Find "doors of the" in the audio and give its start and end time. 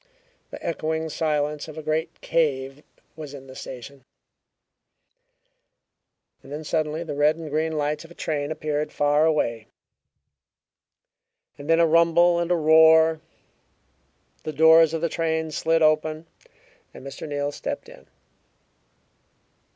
14.53-15.07